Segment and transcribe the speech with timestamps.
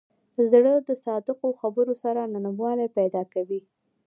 [0.51, 3.61] زړه د صادقو خبرو سره نرموالی پیدا کوي.